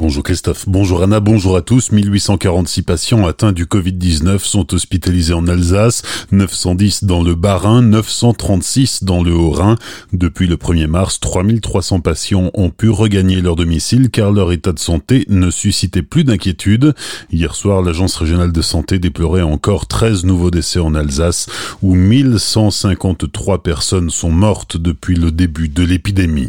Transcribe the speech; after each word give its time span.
Bonjour 0.00 0.22
Christophe, 0.22 0.64
bonjour 0.66 1.02
Anna, 1.02 1.20
bonjour 1.20 1.58
à 1.58 1.60
tous. 1.60 1.92
1846 1.92 2.84
patients 2.84 3.26
atteints 3.26 3.52
du 3.52 3.66
Covid-19 3.66 4.38
sont 4.38 4.72
hospitalisés 4.72 5.34
en 5.34 5.46
Alsace, 5.46 6.00
910 6.32 7.04
dans 7.04 7.22
le 7.22 7.34
Bas-Rhin, 7.34 7.82
936 7.82 9.04
dans 9.04 9.22
le 9.22 9.34
Haut-Rhin. 9.34 9.76
Depuis 10.14 10.46
le 10.46 10.56
1er 10.56 10.86
mars, 10.86 11.20
3300 11.20 12.00
patients 12.00 12.50
ont 12.54 12.70
pu 12.70 12.88
regagner 12.88 13.42
leur 13.42 13.56
domicile 13.56 14.08
car 14.08 14.32
leur 14.32 14.52
état 14.52 14.72
de 14.72 14.78
santé 14.78 15.26
ne 15.28 15.50
suscitait 15.50 16.00
plus 16.00 16.24
d'inquiétude. 16.24 16.94
Hier 17.30 17.54
soir, 17.54 17.82
l'Agence 17.82 18.16
régionale 18.16 18.52
de 18.52 18.62
santé 18.62 18.98
déplorait 18.98 19.42
encore 19.42 19.86
13 19.86 20.24
nouveaux 20.24 20.50
décès 20.50 20.80
en 20.80 20.94
Alsace 20.94 21.46
où 21.82 21.94
1153 21.94 23.62
personnes 23.62 24.08
sont 24.08 24.30
mortes 24.30 24.78
depuis 24.78 25.16
le 25.16 25.30
début 25.30 25.68
de 25.68 25.82
l'épidémie. 25.82 26.48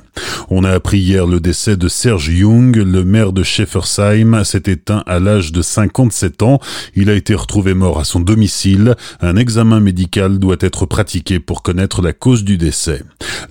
On 0.50 0.64
a 0.64 0.72
appris 0.72 1.00
hier 1.00 1.28
le 1.28 1.42
décès 1.42 1.76
de 1.76 1.90
Serge 1.90 2.30
Jung, 2.30 2.78
le 2.78 3.04
maire 3.04 3.34
de 3.34 3.41
Scheffersheim 3.44 4.44
s'est 4.44 4.64
éteint 4.68 5.04
à 5.05 5.20
l'âge 5.20 5.52
de 5.52 5.62
57 5.62 6.44
ans. 6.44 6.59
Il 6.95 7.09
a 7.09 7.13
été 7.13 7.36
retrouvé 7.36 7.73
mort 7.73 8.00
à 8.00 8.04
son 8.04 8.20
domicile. 8.20 8.95
Un 9.22 9.36
examen 9.36 9.80
médical 9.80 10.40
doit 10.40 10.58
être 10.59 10.86
pratiqué 10.86 11.40
pour 11.40 11.64
connaître 11.64 12.02
la 12.02 12.14
cause 12.14 12.44
du 12.44 12.58
décès. 12.58 13.02